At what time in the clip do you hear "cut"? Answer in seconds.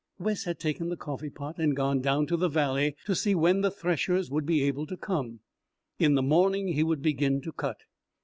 7.51-7.77